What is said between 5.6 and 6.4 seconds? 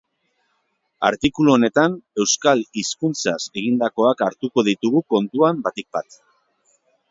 batik bat.